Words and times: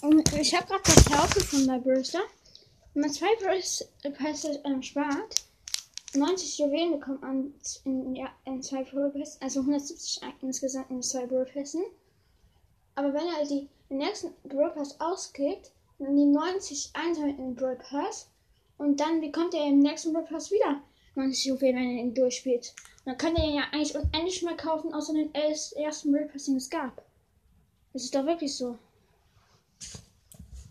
Und 0.00 0.32
ich 0.34 0.54
habe 0.54 0.66
gerade 0.66 0.82
das 0.84 1.08
herausgefunden 1.10 1.66
bei 1.66 1.78
Brewster. 1.78 2.20
Wenn 2.94 3.02
man 3.02 3.10
zwei 3.10 3.34
Pässe 3.36 4.62
ähm, 4.64 4.82
spart, 4.82 5.44
90 6.14 6.58
Juwelen 6.58 6.92
bekommt 6.92 7.20
man 7.20 7.52
in, 7.84 8.14
ja, 8.14 8.28
in 8.44 8.62
zwei 8.62 8.84
Pässen, 8.84 9.42
also 9.42 9.60
170 9.60 10.20
insgesamt 10.40 10.90
in 10.90 11.02
zwei 11.02 11.26
Pässen. 11.26 11.82
Aber 12.94 13.12
wenn 13.12 13.26
er 13.26 13.44
die, 13.46 13.68
den 13.90 13.98
nächsten 13.98 14.32
Brewster-Pass 14.44 15.00
ausgibt, 15.00 15.72
dann 15.98 16.16
die 16.16 16.24
90 16.24 16.90
einsammeln 16.94 17.36
in 17.36 17.44
den 17.44 17.54
Brewster-Pass 17.56 18.30
und 18.78 19.00
dann 19.00 19.20
bekommt 19.20 19.52
er 19.54 19.66
im 19.66 19.80
nächsten 19.80 20.12
Brewster-Pass 20.12 20.50
wieder 20.52 20.80
90 21.16 21.44
Juwelen, 21.44 21.76
wenn 21.76 21.96
er 21.96 22.02
ihn 22.04 22.14
durchspielt. 22.14 22.74
Und 23.04 23.06
dann 23.06 23.18
kann 23.18 23.36
er 23.36 23.44
ihn 23.44 23.56
ja 23.56 23.64
eigentlich 23.72 23.96
unendlich 23.96 24.42
mehr 24.42 24.56
kaufen, 24.56 24.94
außer 24.94 25.12
den 25.12 25.34
ersten 25.34 26.12
Brewster-Pass, 26.12 26.44
den 26.44 26.56
es 26.56 26.70
gab. 26.70 27.02
Das 27.92 28.04
ist 28.04 28.14
doch 28.14 28.24
wirklich 28.24 28.54
so. 28.54 28.78